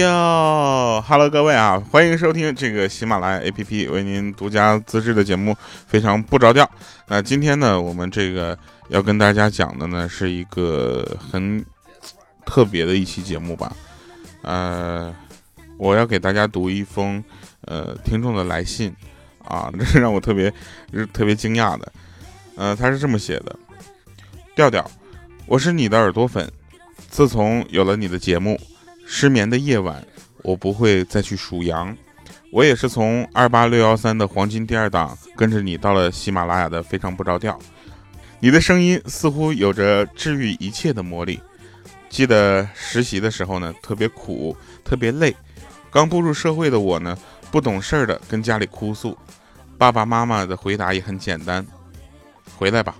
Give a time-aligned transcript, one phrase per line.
[0.00, 5.54] 哟，Hello，各位啊，欢迎收听这个喜马拉雅 APP 为您独家自制的节目，
[5.86, 6.68] 非常不着调。
[7.06, 8.58] 那今天呢，我们这个
[8.88, 11.62] 要跟大家讲的呢，是一个很
[12.46, 13.76] 特别的一期节目吧。
[14.40, 15.14] 呃，
[15.76, 17.22] 我要给大家读一封
[17.66, 18.94] 呃听众的来信
[19.44, 20.50] 啊，这是让我特别
[21.12, 21.92] 特别惊讶的。
[22.56, 23.54] 呃，他是这么写的：
[24.56, 24.90] 调调，
[25.44, 26.50] 我是你的耳朵粉，
[27.10, 28.58] 自从有了你的节目。
[29.12, 30.06] 失眠的夜晚，
[30.44, 31.94] 我不会再去数羊。
[32.52, 37.58] 我也是从二八六幺三的黄金第二档跟着你到了喜马拉雅的非常不着调。
[38.38, 41.40] 你的声音似乎有着治愈一切的魔力。
[42.08, 45.34] 记得实习的时候呢，特别苦，特别累。
[45.90, 47.18] 刚步入社会的我呢，
[47.50, 49.18] 不懂事儿的跟家里哭诉，
[49.76, 51.66] 爸爸妈妈的回答也很简单：
[52.56, 52.94] 回来吧，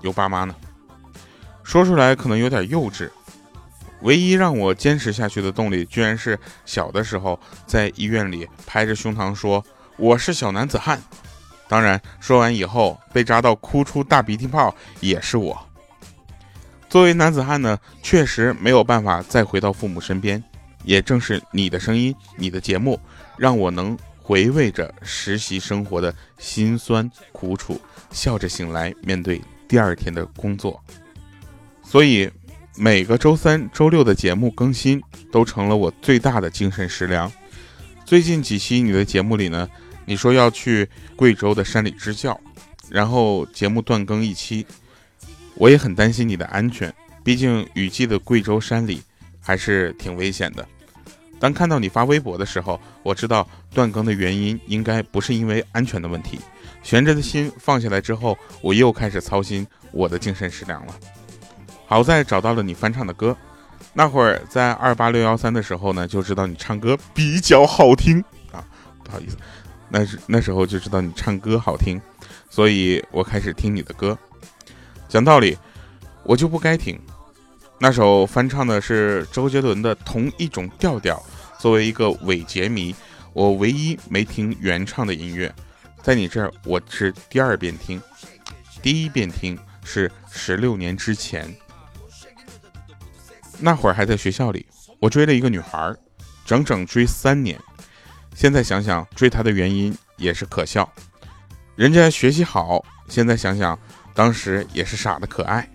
[0.00, 0.54] 有爸妈呢。
[1.64, 3.10] 说出来可能有点幼稚。
[4.06, 9.62] 唯一让我坚持下去的动力，居然是小的时候在医院里拍着胸膛说
[9.96, 11.02] 我是小男子汉。
[11.66, 15.60] 当然，说完以后被扎到哭出大鼻涕泡也是我。
[16.88, 20.40] 作为男子汉呢，确实没有办法再回到父母身边。
[20.84, 23.00] 也正是你的声音，你的节目，
[23.36, 27.80] 让我能回味着实习生活的辛酸苦楚，
[28.12, 30.80] 笑着醒来面对第二天的工作。
[31.82, 32.30] 所以。
[32.78, 37.30] 每个周三、周六的节目更新都成了我最大的精神食粮。
[38.04, 39.66] 最近几期你的节目里呢，
[40.04, 42.38] 你说要去贵州的山里支教，
[42.90, 44.66] 然后节目断更一期，
[45.54, 46.92] 我也很担心你的安全。
[47.24, 49.02] 毕竟雨季的贵州山里
[49.40, 50.66] 还是挺危险的。
[51.40, 56.38] 当看到你发微博的时候，我知道断更的原因应该不是因为安全的问题。
[56.82, 60.94] 悬着的心放下来之后，我又开始操心我的精神食粮了。
[61.86, 63.36] 好在找到了你翻唱的歌，
[63.92, 68.20] 那会儿在二八六幺三的时候呢，就知道你唱歌比较好听
[68.52, 68.64] 啊，
[69.04, 69.36] 不好意思，
[69.88, 72.00] 那是那时候就知道你唱歌好听，
[72.50, 74.18] 所以我开始听你的歌。
[75.08, 75.56] 讲道理，
[76.24, 76.98] 我就不该听，
[77.78, 81.22] 那首翻唱的是周杰伦的同一种调调。
[81.58, 82.94] 作为一个伪杰迷，
[83.32, 85.54] 我唯一没听原唱的音乐，
[86.02, 88.02] 在你这儿我是第二遍听，
[88.82, 91.48] 第一遍听是十六年之前。
[93.58, 94.66] 那会儿还在学校里，
[95.00, 95.94] 我追了一个女孩，
[96.44, 97.58] 整整追三年。
[98.34, 100.86] 现在想想，追她的原因也是可笑。
[101.74, 103.78] 人家学习好，现在想想，
[104.14, 105.66] 当时也是傻的可爱，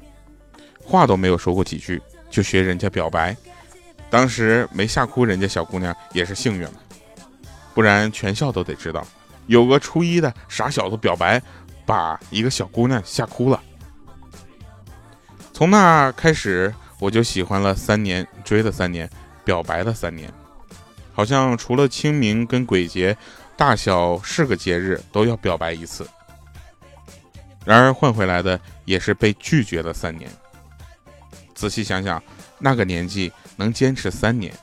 [0.80, 3.36] 话都没有说过几句，就学人家表白。
[4.10, 6.74] 当时没吓哭人家小姑娘也是幸运了，
[7.74, 9.06] 不然全校都得知道，
[9.48, 11.42] 有个初一的傻小子表白，
[11.86, 13.62] 把一个小姑娘吓哭了。
[15.52, 16.72] 从那开始。
[17.02, 19.10] 我就喜欢了三年，追了三年，
[19.44, 20.32] 表白了三年，
[21.12, 23.18] 好像除了清明跟鬼节，
[23.58, 26.08] 大小是个节日都要表白一次。
[27.66, 30.30] 然而换回来的也是被拒绝了三年。
[31.56, 32.22] 仔细想想，
[32.60, 34.54] 那个年纪能坚持三年，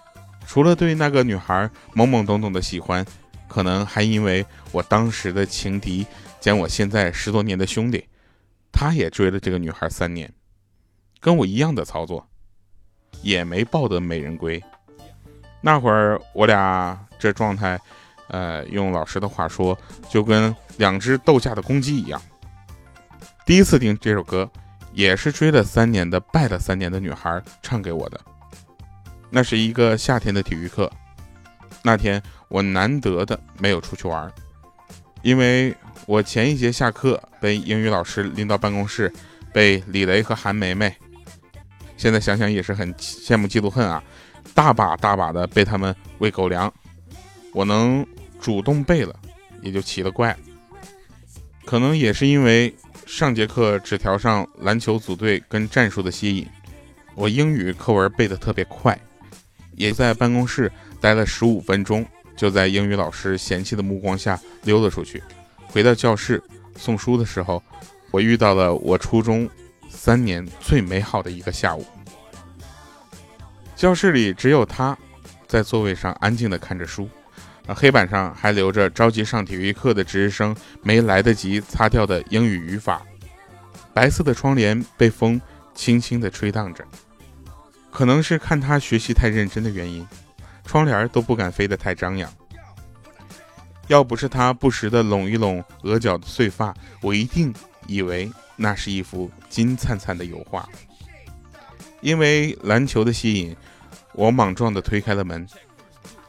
[0.46, 3.04] 除了对那个女孩懵懵懂懂的喜欢，
[3.48, 6.06] 可能还因为我当时的情敌
[6.38, 8.04] 兼我现在十多年的兄弟，
[8.70, 10.32] 他也追了这个女孩三年。
[11.20, 12.26] 跟我一样的操作，
[13.22, 14.62] 也没抱得美人归。
[15.60, 17.78] 那会儿我俩这状态，
[18.28, 19.76] 呃，用老师的话说，
[20.08, 22.20] 就跟两只斗架的公鸡一样。
[23.44, 24.48] 第一次听这首歌，
[24.92, 28.20] 也是追了三年的、拜了三年的女孩唱给我的。
[29.30, 30.90] 那是一个夏天的体育课，
[31.82, 34.30] 那天我难得的没有出去玩，
[35.22, 35.74] 因为
[36.06, 39.12] 我前一节下课被英语老师拎到办公室，
[39.52, 40.94] 被李雷和韩梅梅。
[41.98, 44.02] 现在想想也是很羡慕嫉妒恨啊，
[44.54, 46.72] 大把大把的被他们喂狗粮，
[47.52, 48.06] 我能
[48.40, 49.14] 主动背了，
[49.62, 50.34] 也就奇了怪。
[51.66, 52.72] 可能也是因为
[53.04, 56.46] 上节课纸条上篮球组队跟战术的吸引，
[57.16, 58.96] 我英语课文背得特别快，
[59.72, 60.70] 也在办公室
[61.00, 62.06] 待了十五分钟，
[62.36, 65.20] 就在英语老师嫌弃的目光下溜了出去。
[65.66, 66.40] 回到教室
[66.76, 67.60] 送书的时候，
[68.12, 69.50] 我遇到了我初中。
[69.88, 71.84] 三年最美好的一个下午，
[73.74, 74.96] 教室里只有他，
[75.46, 77.08] 在座位上安静的看着书，
[77.66, 83.02] 而，黑板上还留着着急上体育课的值日生没来得及擦掉的英语语法，
[83.92, 85.40] 白色的窗帘被风
[85.74, 86.84] 轻轻的吹荡着，
[87.90, 90.06] 可能是看他学习太认真的原因，
[90.64, 92.30] 窗帘都不敢飞得太张扬。
[93.88, 97.54] 要不是他不时的拢一拢额角的碎发，我一定
[97.86, 98.30] 以为。
[98.58, 100.68] 那是一幅金灿灿的油画。
[102.02, 103.56] 因为篮球的吸引，
[104.12, 105.48] 我莽撞地推开了门。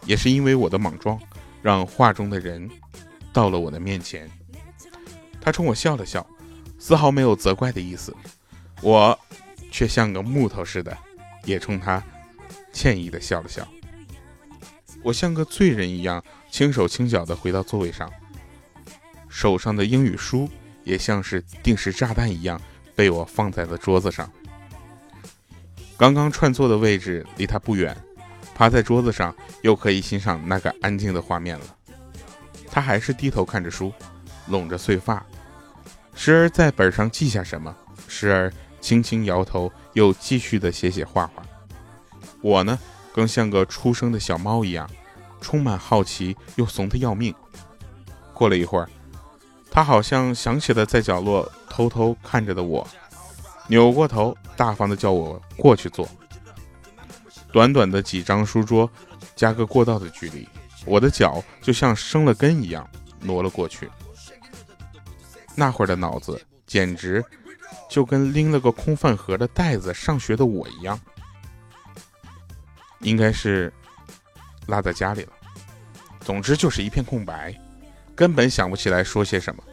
[0.06, 1.20] 也是因为我的莽撞，
[1.62, 2.68] 让画中的人
[3.34, 4.28] 到了我的面前。
[5.42, 6.26] 他冲我笑了笑，
[6.80, 8.16] 丝毫没有责怪的意思。
[8.82, 9.20] 我
[9.70, 10.98] 却像个木头似的，
[11.44, 12.02] 也冲他
[12.72, 13.68] 歉意的笑了笑。
[15.04, 18.10] 我像个罪人一样，轻手轻脚的回到座位上，
[19.28, 20.50] 手上的英语书
[20.84, 22.60] 也像是定时炸弹一样
[22.96, 24.30] 被我放在了桌子上。
[25.98, 27.96] 刚刚串座的位置离他不远，
[28.56, 31.66] 趴在桌子上又可以欣赏那个安静的画面了。
[32.72, 33.92] 他还是低头看着书，
[34.48, 35.26] 拢着碎发，
[36.14, 37.76] 时而在本上记下什么，
[38.08, 41.44] 时而轻轻摇头，又继续的写写画画。
[42.42, 42.80] 我呢，
[43.12, 44.90] 更像个出生的小猫一样，
[45.42, 47.36] 充满好奇又怂得要命。
[48.34, 48.90] 过了一会儿，
[49.72, 52.88] 他好像想起了在角落偷偷看着的我。
[53.68, 56.08] 扭过头，大方的叫我过去坐。
[57.52, 58.90] 短短的几张书桌，
[59.36, 60.48] 加个过道的距离，
[60.86, 62.88] 我的脚就像生了根一样
[63.22, 63.90] 挪了过去。
[65.56, 67.24] 那会儿的脑子简直
[67.90, 71.00] 就跟拎了个空饭盒的袋子上学的我一样，
[73.02, 73.72] 应该是
[74.68, 75.34] 落在家里了。
[76.22, 77.54] 总之就是一片空白，
[78.20, 79.64] 根本想不起来说些什么，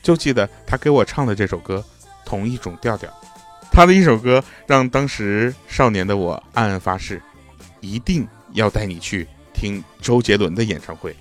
[0.00, 1.84] 就记得他给我唱的这首歌，
[2.24, 3.12] 同一种调调。
[3.72, 7.20] 他的一首歌让当时少年的我暗暗发誓，
[7.80, 11.16] 一定要带你去听周杰伦的演唱会。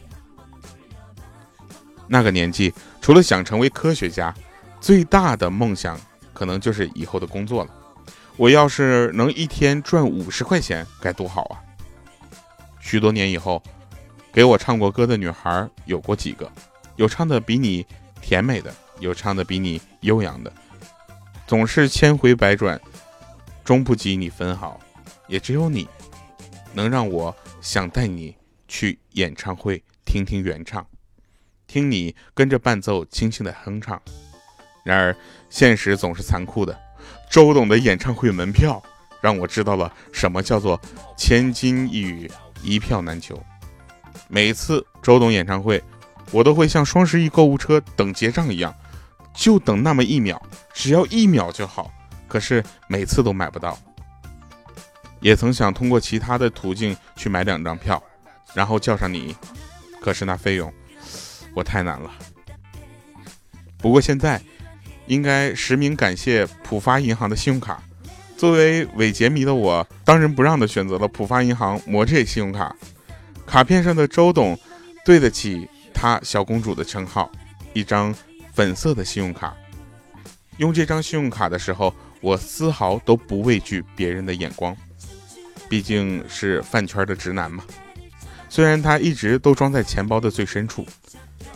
[2.05, 4.31] 那个年纪，除了想成为科学家，
[4.79, 5.99] 最大的梦想
[6.35, 7.71] 可能就是以后的工作了。
[8.37, 11.57] 我要是能一天赚五十块钱，该多好啊！
[12.79, 13.59] 许多年以后，
[14.31, 16.51] 给我唱过歌的女孩有过几个，
[16.95, 17.85] 有唱的比你
[18.21, 20.51] 甜美的，有唱的比你悠扬的。
[21.47, 22.79] 总是千回百转，
[23.63, 24.79] 终不及你分毫。
[25.27, 25.87] 也只有你，
[26.73, 28.35] 能让我想带你
[28.67, 30.85] 去演唱会听听原唱，
[31.67, 34.01] 听你跟着伴奏轻轻的哼唱。
[34.83, 35.15] 然而，
[35.49, 36.79] 现实总是残酷的。
[37.29, 38.81] 周董的演唱会门票
[39.21, 40.79] 让我知道了什么叫做
[41.15, 42.31] 千金一语，
[42.63, 43.39] 一票难求。
[44.27, 45.81] 每次周董演唱会，
[46.31, 48.73] 我都会像双十一购物车等结账一样。
[49.35, 50.41] 就等那么一秒，
[50.73, 51.89] 只要一秒就好。
[52.27, 53.77] 可是每次都买不到。
[55.21, 58.01] 也曾想通过其他的途径去买两张票，
[58.53, 59.35] 然后叫上你，
[60.01, 60.71] 可是那费用
[61.53, 62.11] 我太难了。
[63.77, 64.41] 不过现在
[65.07, 67.81] 应该实名感谢浦发银行的信用卡。
[68.37, 72.75] 作为伪杰迷的我，当仁不让的选择了浦发银行魔戒信用卡。
[73.49, 74.57] 卡片上的周董
[75.03, 77.29] 对得起他小公主的称号，
[77.73, 78.15] 一张。
[78.51, 79.55] 粉色的信用卡，
[80.57, 84.75] 用这张信用卡的时候，我丝毫都不畏惧别人的眼光，
[85.69, 87.63] 毕竟是饭圈的直男嘛。
[88.49, 90.85] 虽然它一直都装在钱包的最深处，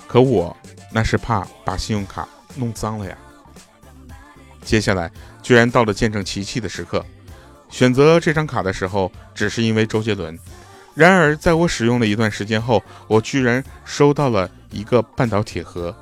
[0.08, 0.56] 可我
[0.94, 2.26] 那是怕把信用卡
[2.56, 3.18] 弄脏了呀。
[4.64, 5.12] 接下来
[5.42, 7.06] 居然到了见证奇迹的时刻，
[7.70, 10.40] 选择这张卡的时候，只是因为周杰伦。
[10.96, 15.96] 然而在我使用了一段时间后，我居然收到了一个半岛铁盒。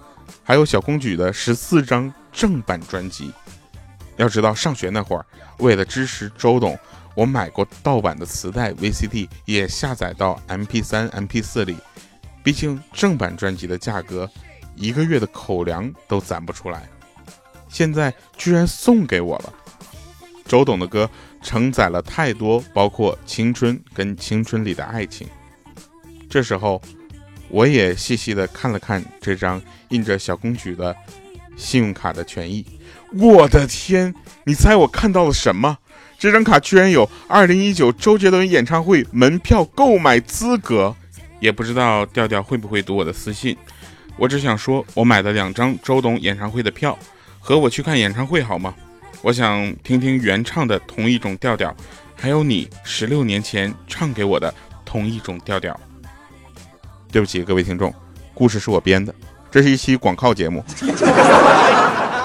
[0.44, 3.32] 还有小公举的十四张正版专辑。
[4.18, 5.26] 要知道，上学那会儿，
[5.60, 6.78] 为了支持周董，
[7.16, 11.78] 我买过盗版的磁带、VCD，也下载到 MP3、MP4 里。
[12.44, 14.30] 毕竟正版专辑的价格，
[14.76, 16.90] 一个月的口粮都攒不出来。
[17.70, 19.54] 现在居然送给我了！
[20.46, 21.10] 周董的歌
[21.42, 25.28] 承载了太多，包括青春跟青春里的爱情。
[26.30, 26.82] 这时候。
[27.54, 30.96] 我也细细的看了看这张印着小公举的
[31.58, 32.66] 信用卡的权益，
[33.20, 34.16] 我的天！
[34.46, 35.78] 你猜我看到了什么？
[36.18, 40.96] 这张卡居然有二零一九周杰伦演唱会门票购买资格，
[41.42, 43.58] 也不知道调调会不会读我的私信。
[44.16, 46.98] 我只想说，我买了两张周董演唱会的票，
[47.38, 48.74] 和我去看演唱会好吗？
[49.22, 51.76] 我想听听原唱的同一种调调，
[52.16, 54.54] 还有你十六年前唱给我的
[54.84, 55.80] 同一种调调。
[57.12, 57.94] 对不起，各位听众，
[58.34, 59.14] 故事是我编的，
[59.52, 60.64] 这是一期广告节目，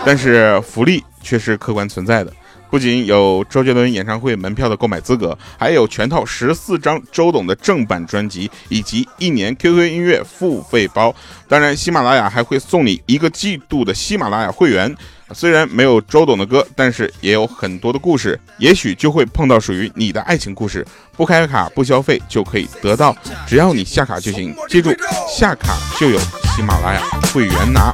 [0.07, 2.33] 但是福利却是客观存在的。
[2.69, 11.15] 不仅有周杰伦演唱会门票的购买资格，还有全套十四张周董的正版专辑，以及一年 QQ 音乐付费包。
[11.49, 14.95] 当然，喜马拉雅还会送你一个季度的喜马拉雅会员。
[15.33, 20.87] 虽然没有周董的歌，但是也有很多的故事，也许就会碰到属于你的爱情故事。
[21.17, 24.55] 不开卡不消费就可以得到，只要你下卡就行。
[24.69, 24.93] 记住，
[25.29, 27.01] 下卡就有喜马拉雅
[27.33, 27.93] 会员拿。